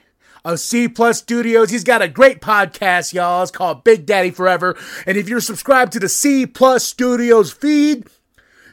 [0.50, 1.70] of C Plus Studios.
[1.70, 3.44] He's got a great podcast, y'all.
[3.44, 4.76] It's called Big Daddy Forever.
[5.06, 8.08] And if you're subscribed to the C Plus Studios feed,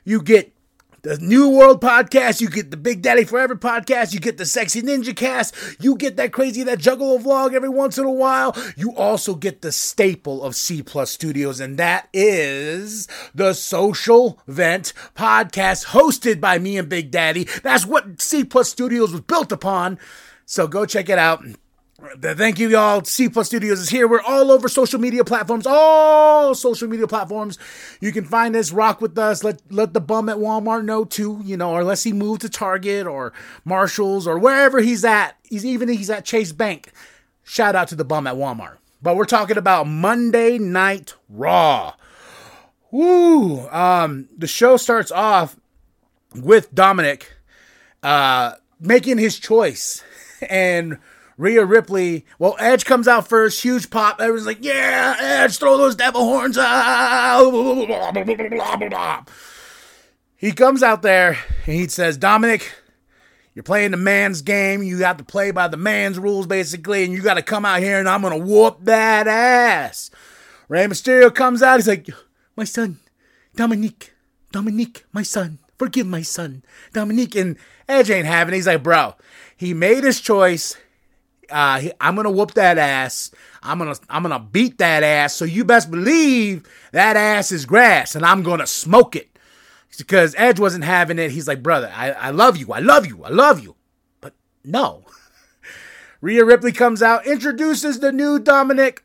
[0.05, 0.53] you get
[1.03, 4.83] the New World podcast, you get the Big Daddy Forever podcast, you get the Sexy
[4.83, 8.57] Ninja cast, you get that crazy that Juggalo vlog every once in a while.
[8.77, 14.93] You also get the staple of C Plus Studios, and that is the Social Vent
[15.15, 17.45] podcast hosted by me and Big Daddy.
[17.63, 19.99] That's what C Plus Studios was built upon.
[20.45, 21.45] So go check it out.
[21.99, 23.03] Thank you, y'all.
[23.05, 24.07] C Plus Studios is here.
[24.07, 27.59] We're all over social media platforms, all social media platforms.
[28.01, 29.43] You can find us, rock with us.
[29.43, 33.07] Let let the bum at Walmart know too, you know, unless he moved to Target
[33.07, 33.33] or
[33.65, 35.39] Marshalls or wherever he's at.
[35.43, 36.93] He's even he's at Chase Bank.
[37.45, 38.77] Shout out to the bum at Walmart.
[39.01, 41.95] But we're talking about Monday Night Raw.
[42.91, 43.69] Woo!
[43.69, 45.57] Um, the show starts off
[46.35, 47.33] with Dominic
[48.03, 50.05] uh, making his choice
[50.51, 50.99] and
[51.39, 54.21] Rhea Ripley, well, Edge comes out first, huge pop.
[54.21, 57.51] Everyone's like, yeah, Edge, throw those devil horns out.
[60.37, 62.63] He comes out there and he says, Dominik,
[63.55, 64.83] you're playing the man's game.
[64.83, 67.81] You have to play by the man's rules, basically, and you got to come out
[67.81, 70.11] here and I'm going to whoop that ass.
[70.69, 71.77] Rey Mysterio comes out.
[71.77, 72.09] He's like,
[72.57, 72.99] my son,
[73.55, 74.15] Dominique,
[74.53, 76.65] Dominique, my son, forgive my son,
[76.95, 77.35] Dominique.
[77.35, 77.57] And
[77.89, 78.57] Edge ain't having it.
[78.57, 79.15] He's like, bro,
[79.55, 80.77] he made his choice.
[81.51, 83.31] Uh, I'm gonna whoop that ass.
[83.63, 85.35] I'm gonna I'm gonna beat that ass.
[85.35, 89.31] So you best believe that ass is grass, and I'm gonna smoke it.
[89.97, 91.31] Because Edge wasn't having it.
[91.31, 93.77] He's like, brother, I, I love you, I love you, I love you,
[94.21, 95.05] but no.
[96.21, 98.99] Rhea Ripley comes out, introduces the new Dominik,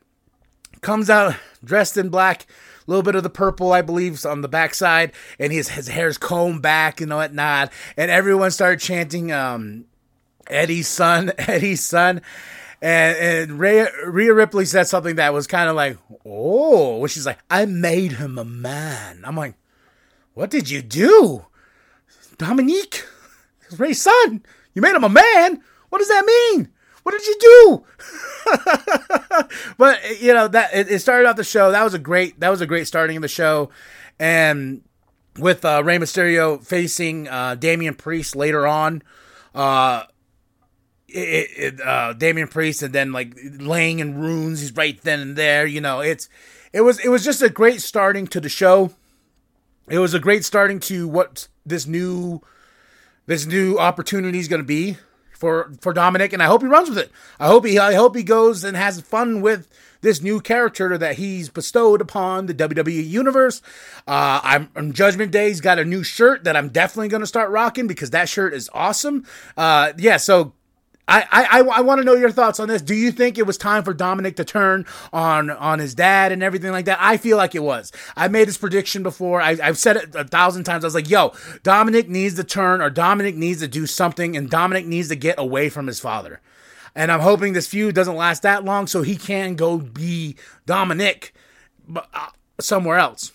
[0.82, 2.46] comes out dressed in black,
[2.86, 6.18] a little bit of the purple, I believe, on the backside, and his his hair's
[6.18, 7.72] combed back and whatnot.
[7.96, 9.86] And everyone started chanting, um,
[10.48, 12.22] Eddie's son, Eddie's son.
[12.80, 17.26] And, and Rhea, Rhea Ripley said something that was kind of like, oh, where she's
[17.26, 19.22] like, I made him a man.
[19.24, 19.54] I'm like,
[20.34, 21.46] what did you do?
[22.38, 23.06] Dominique,
[23.78, 24.44] Ray's son,
[24.74, 25.62] you made him a man?
[25.90, 26.72] What does that mean?
[27.02, 27.84] What did you do?
[29.76, 31.72] but you know that it, it, started off the show.
[31.72, 32.38] That was a great.
[32.40, 33.70] That was a great starting of the show,
[34.20, 34.82] and
[35.38, 39.02] with uh, Rey Mysterio facing uh, Damian Priest later on,
[39.54, 40.04] uh,
[41.14, 44.60] it, it, uh, Damian Priest, and then like laying in runes.
[44.60, 45.66] He's right then and there.
[45.66, 46.28] You know, it's
[46.72, 48.92] it was it was just a great starting to the show.
[49.88, 52.40] It was a great starting to what this new
[53.26, 54.96] this new opportunity is going to be
[55.32, 57.10] for for Dominik, and I hope he runs with it.
[57.38, 59.68] I hope he I hope he goes and has fun with
[60.00, 63.62] this new character that he's bestowed upon the WWE universe.
[64.06, 65.48] Uh, I'm on Judgment Day.
[65.48, 68.52] He's got a new shirt that I'm definitely going to start rocking because that shirt
[68.52, 69.26] is awesome.
[69.56, 70.52] Uh, yeah, so
[71.08, 72.80] I, I, I want to know your thoughts on this.
[72.80, 76.42] Do you think it was time for Dominik to turn on on his dad and
[76.42, 76.98] everything like that?
[77.00, 77.90] I feel like it was.
[78.16, 79.40] I made this prediction before.
[79.40, 80.84] I, have said it a thousand times.
[80.84, 81.30] I was like, yo,
[81.64, 85.38] Dominik needs to turn or Dominik needs to do something and Dominik needs to get
[85.38, 86.40] away from his father.
[86.94, 90.36] And I'm hoping this feud doesn't last that long so he can go be
[90.66, 91.34] Dominic
[91.94, 92.28] uh,
[92.60, 93.32] somewhere else.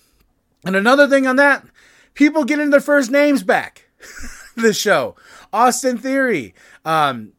[0.63, 1.65] And another thing on that,
[2.13, 3.89] people getting their first names back.
[4.55, 5.15] this show.
[5.51, 6.53] Austin Theory.
[6.85, 7.33] Um,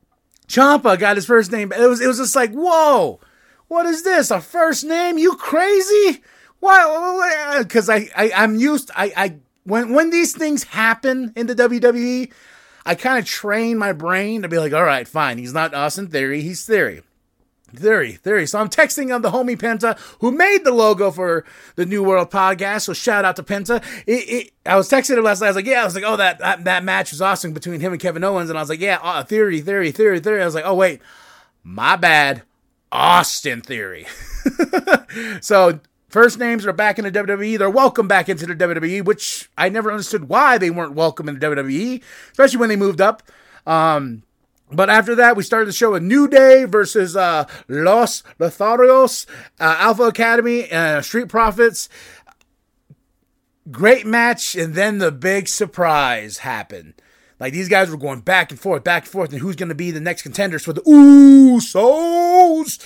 [0.49, 1.73] Champa got his first name.
[1.73, 3.21] It was it was just like, whoa,
[3.69, 4.31] what is this?
[4.31, 5.19] A first name?
[5.19, 6.23] You crazy?
[6.61, 7.61] Why?
[7.63, 8.91] Because uh, I, I I'm used.
[8.97, 12.33] I I when when these things happen in the WWE,
[12.85, 15.39] I kind of train my brain to be like, all right, fine.
[15.39, 16.41] He's not Austin Theory.
[16.41, 17.03] He's theory.
[17.75, 18.47] Theory, theory.
[18.47, 21.45] So I'm texting on the homie Penta, who made the logo for
[21.77, 22.83] the New World podcast.
[22.83, 23.85] So shout out to Penta.
[24.07, 25.49] It, it, I was texting him last night.
[25.49, 25.83] I was like, yeah.
[25.83, 28.49] I was like, oh, that, that, that match was awesome between him and Kevin Owens.
[28.49, 30.41] And I was like, yeah, uh, theory, theory, theory, theory.
[30.41, 31.01] I was like, oh wait,
[31.63, 32.43] my bad.
[32.91, 34.07] Austin Theory.
[35.41, 37.59] so first names are back in the WWE.
[37.59, 41.39] They're welcome back into the WWE, which I never understood why they weren't welcome in
[41.39, 43.23] the WWE, especially when they moved up.
[43.67, 44.23] Um,
[44.71, 49.27] But after that, we started the show with New Day versus uh, Los Lotharios,
[49.59, 51.89] uh, Alpha Academy, uh, Street Profits.
[53.71, 56.95] Great match, and then the big surprise happened.
[57.41, 59.75] Like these guys were going back and forth, back and forth, and who's going to
[59.75, 62.79] be the next contenders for the Usos?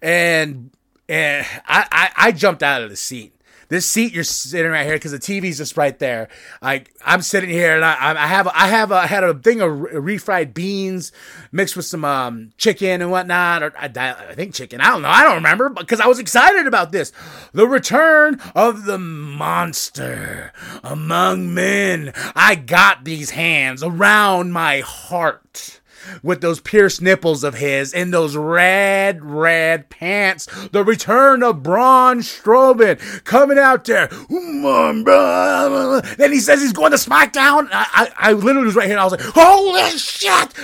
[0.00, 0.70] And
[1.08, 3.37] and I, I I jumped out of the seat
[3.68, 6.28] this seat you're sitting right here because the TV's just right there.
[6.62, 9.60] Like I'm sitting here and I, I have I have a, I had a thing
[9.60, 11.12] of refried beans
[11.52, 14.80] mixed with some um, chicken and whatnot, or I, I think chicken.
[14.80, 15.08] I don't know.
[15.08, 17.12] I don't remember because I was excited about this.
[17.52, 22.12] The return of the monster among men.
[22.34, 25.80] I got these hands around my heart
[26.22, 30.46] with those pierced nipples of his and those red, red pants.
[30.68, 34.08] The return of Braun Strowman coming out there.
[34.08, 37.68] Then he says he's going to SmackDown.
[37.72, 40.54] I, I, I literally was right here I was like, holy shit!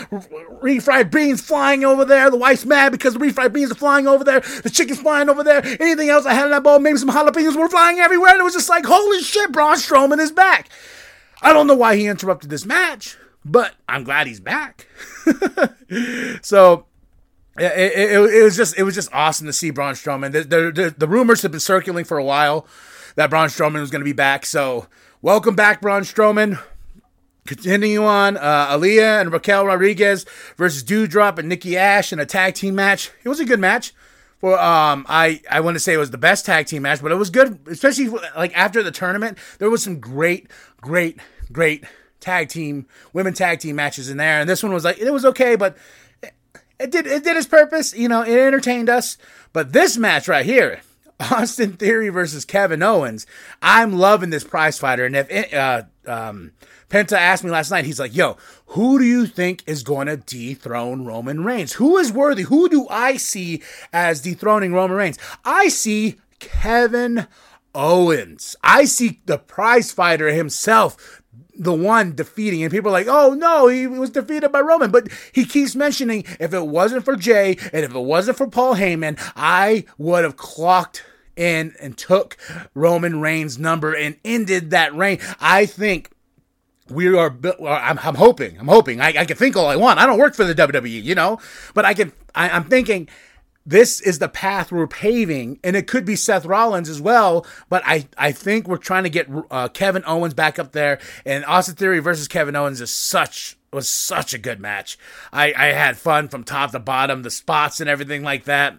[0.62, 2.30] Refried beans flying over there.
[2.30, 4.40] The wife's mad because the refried beans are flying over there.
[4.40, 5.64] The chicken's flying over there.
[5.80, 8.32] Anything else I had in that bowl, maybe some jalapenos were flying everywhere.
[8.32, 10.68] And it was just like, holy shit, Braun Strowman is back.
[11.42, 14.88] I don't know why he interrupted this match but I'm glad he's back.
[16.42, 16.86] so
[17.58, 20.32] it, it, it, was just it was just awesome to see Braun Strowman.
[20.32, 22.66] The, the, the, rumors have been circulating for a while
[23.16, 24.46] that Braun Strowman was going to be back.
[24.46, 24.86] So
[25.22, 26.58] welcome back, Braun Strowman.
[27.46, 30.24] Continuing on, uh, Aliyah and Raquel Rodriguez
[30.56, 33.10] versus Doudrop and Nikki Ash in a tag team match.
[33.22, 33.92] It was a good match.
[34.38, 37.12] For um, I I want to say it was the best tag team match, but
[37.12, 39.38] it was good, especially like after the tournament.
[39.58, 40.50] There was some great,
[40.80, 41.18] great,
[41.52, 41.84] great
[42.24, 44.40] tag team, women tag team matches in there.
[44.40, 45.76] And this one was like, it was okay, but
[46.80, 47.94] it did, it did its purpose.
[47.94, 49.18] You know, it entertained us.
[49.52, 50.80] But this match right here,
[51.20, 53.26] Austin Theory versus Kevin Owens,
[53.60, 55.04] I'm loving this prize fighter.
[55.04, 56.52] And if it, uh, um,
[56.88, 58.38] Penta asked me last night, he's like, yo,
[58.68, 61.74] who do you think is going to dethrone Roman Reigns?
[61.74, 62.44] Who is worthy?
[62.44, 63.62] Who do I see
[63.92, 65.18] as dethroning Roman Reigns?
[65.44, 67.26] I see Kevin
[67.74, 68.56] Owens.
[68.62, 71.22] I see the prize fighter himself
[71.56, 74.90] the one defeating, and people are like, oh no, he was defeated by Roman.
[74.90, 78.76] But he keeps mentioning if it wasn't for Jey and if it wasn't for Paul
[78.76, 81.04] Heyman, I would have clocked
[81.36, 82.36] in and took
[82.74, 85.18] Roman Reigns' number and ended that reign.
[85.40, 86.10] I think
[86.90, 87.34] we are
[87.66, 90.34] I'm, I'm hoping i'm hoping I, I, can think all i want i don't work
[90.34, 91.38] for the wwe you know
[91.72, 93.08] but i can I, i'm thinking
[93.66, 97.46] this is the path we're paving, and it could be Seth Rollins as well.
[97.68, 101.44] But I, I think we're trying to get uh, Kevin Owens back up there, and
[101.46, 104.96] Austin Theory versus Kevin Owens is such was such a good match.
[105.32, 108.78] I, I had fun from top to bottom, the spots and everything like that.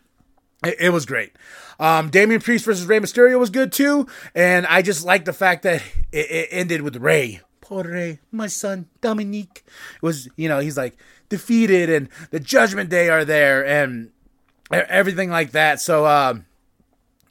[0.65, 1.33] It, it was great.
[1.79, 5.63] Um, Damian Priest versus Rey Mysterio was good too, and I just like the fact
[5.63, 7.41] that it, it ended with Rey.
[7.59, 9.63] Poor Rey, my son Dominique
[10.01, 10.95] was, you know, he's like
[11.27, 14.11] defeated, and the Judgment Day are there, and
[14.71, 15.79] everything like that.
[15.79, 16.35] So, uh,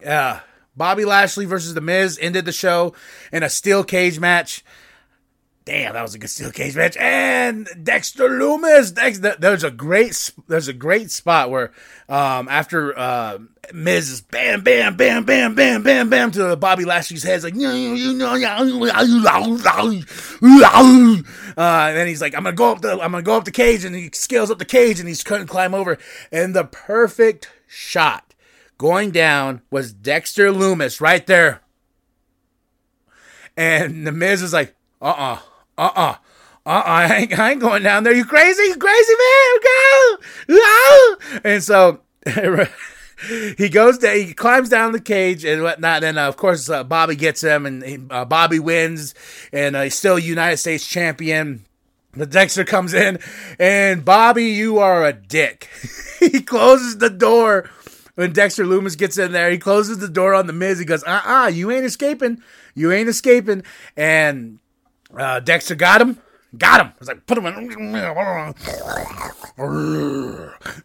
[0.00, 0.40] yeah,
[0.76, 2.94] Bobby Lashley versus The Miz ended the show
[3.32, 4.64] in a steel cage match.
[5.66, 6.94] Damn, that was a good steel cage match.
[6.98, 11.72] And Dexter Lumis, Dexter, there's a great, there's a great spot where,
[12.06, 13.38] um, after uh,
[13.72, 17.58] Miz is bam, bam, bam, bam, bam, bam, bam to Bobby Lashley's head, like, uh,
[21.56, 23.86] and then he's like, I'm gonna go up the, I'm gonna go up the cage,
[23.86, 25.96] and he scales up the cage, and he's to climb over,
[26.30, 28.34] and the perfect shot
[28.76, 31.62] going down was Dexter Lumis right there,
[33.56, 35.34] and the Miz is like, uh uh-uh.
[35.36, 35.38] uh
[35.78, 36.16] uh-uh.
[36.16, 36.16] uh,
[36.66, 38.14] I ain't, I ain't going down there.
[38.14, 38.62] You crazy?
[38.62, 40.18] You crazy, man?
[40.48, 41.16] Go!
[41.44, 42.00] And so
[43.58, 46.04] he goes down, he climbs down the cage and whatnot.
[46.04, 49.14] And uh, of course, uh, Bobby gets him, and uh, Bobby wins,
[49.52, 51.64] and uh, he's still United States champion.
[52.12, 53.18] The Dexter comes in,
[53.58, 55.68] and Bobby, you are a dick.
[56.20, 57.68] he closes the door
[58.14, 59.50] when Dexter Lumis gets in there.
[59.50, 60.78] He closes the door on the Miz.
[60.78, 62.40] He goes, "Uh, uh-uh, uh you ain't escaping.
[62.74, 63.64] You ain't escaping."
[63.96, 64.60] And
[65.18, 66.18] uh, Dexter got him.
[66.56, 66.86] Got him.
[66.88, 67.54] I was like, put him in.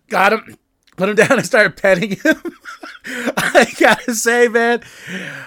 [0.09, 0.57] Got him.
[0.97, 2.41] Put him down and started petting him.
[3.37, 4.81] I gotta say, man,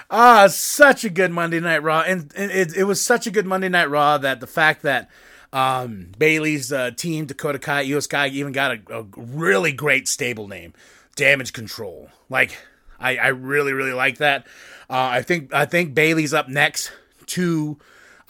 [0.09, 3.45] ah, such a good Monday Night Raw, and, and it, it was such a good
[3.45, 5.11] Monday Night Raw that the fact that
[5.53, 10.47] um, Bayley's uh, team, Dakota Kai, Iyo Sky, even got a, a, really great stable
[10.47, 10.73] name,
[11.15, 12.09] Damage Control.
[12.29, 12.57] Like,
[12.99, 14.47] I, I really, really like that.
[14.89, 16.91] Uh, I think I think Bayley's up next
[17.27, 17.77] to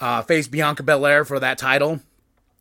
[0.04, 1.98] uh, face Bianca Belair for that title.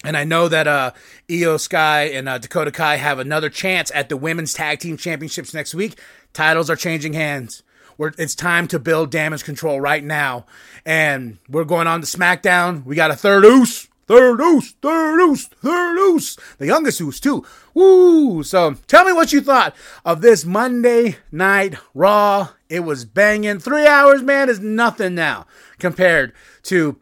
[0.05, 0.91] And I know that uh,
[1.27, 5.53] Iyo Sky and uh, Dakota Kai have another chance at the Women's Tag Team Championships
[5.53, 5.99] next week.
[6.31, 7.61] Titles are changing hands.
[7.97, 10.45] We're, it's time to build damage control right now.
[10.85, 12.85] And we're going on to SmackDown.
[12.85, 17.45] We got a third Oos, third Oos, third Oos, third Oos, the youngest Oos too.
[17.73, 18.43] Woo!
[18.43, 22.49] So tell me what you thought of this Monday Night Raw.
[22.69, 23.59] It was banging.
[23.59, 25.45] Three hours, man, is nothing now
[25.77, 26.31] compared
[26.63, 26.99] to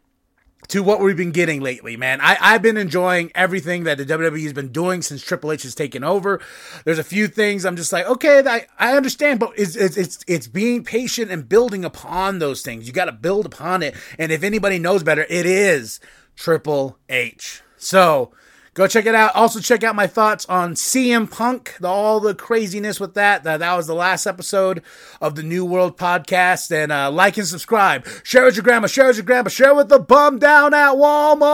[0.72, 2.22] to what we've been getting lately, man.
[2.22, 5.76] I, I've been enjoying everything that the WWE has been doing since Triple H has
[5.76, 6.40] taken over.
[6.86, 10.24] There's a few things I'm just like, okay, I, I understand, but it's, it's, it's,
[10.28, 12.88] it's being patient and building upon those things.
[12.88, 13.96] You got to build upon it.
[14.18, 16.00] And if anybody knows better, it is
[16.38, 17.64] Triple H.
[17.76, 18.32] So,
[18.74, 19.36] Go check it out.
[19.36, 23.44] Also, check out my thoughts on CM Punk, the, all the craziness with that.
[23.44, 23.58] that.
[23.58, 24.82] That was the last episode
[25.20, 26.72] of the New World podcast.
[26.72, 28.08] And uh, like and subscribe.
[28.24, 31.46] Share with your grandma, share with your grandma, share with the bum down at Walmart.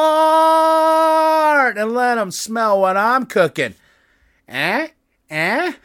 [1.76, 3.74] And let them smell what I'm cooking.
[4.48, 4.90] Eh?
[5.32, 5.74] Eh?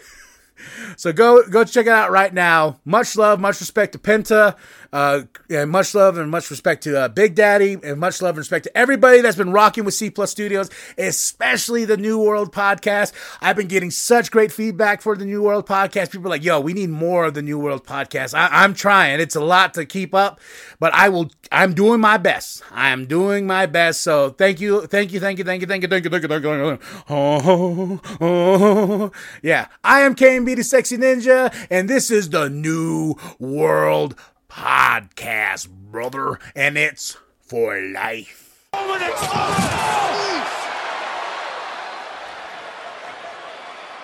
[0.97, 2.79] So go go check it out right now.
[2.85, 4.57] Much love, much respect to Penta.
[4.93, 8.39] Uh, and much love and much respect to uh, Big Daddy, and much love and
[8.39, 13.13] respect to everybody that's been rocking with C Plus Studios, especially the New World podcast.
[13.41, 16.11] I've been getting such great feedback for the New World podcast.
[16.13, 19.21] People are like, "Yo, we need more of the New World podcast." I- I'm trying.
[19.21, 20.41] It's a lot to keep up,
[20.79, 21.31] but I will.
[21.51, 22.63] I'm doing my best.
[22.71, 24.03] I am doing my best.
[24.03, 26.29] So thank you, thank you, thank you, thank you, thank you, thank you, thank you,
[26.29, 26.51] thank you.
[26.51, 26.89] Thank you.
[27.09, 29.69] Oh, oh, yeah.
[29.85, 34.15] I am KMB the Sexy Ninja, and this is the New World
[34.53, 38.69] podcast, brother, and it's for life.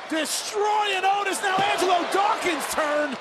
[0.09, 1.43] Destroying Otis.
[1.43, 3.17] Now Angelo Dawkins' turn.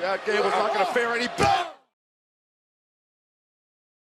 [0.00, 1.77] Chad Gable's not going to fare any better.